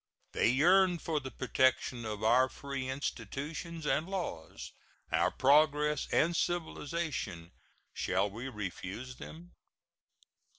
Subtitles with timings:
[0.31, 4.71] They yearn for the protection of our free institutions and laws,
[5.11, 7.51] our progress and civilization.
[7.93, 9.51] Shall we refuse them?